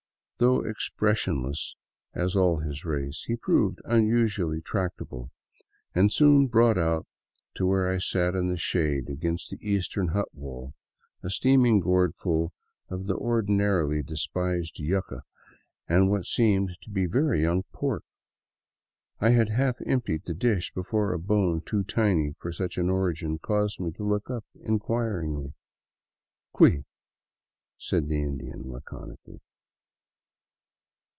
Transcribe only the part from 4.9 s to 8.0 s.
able, and soon brought out to where I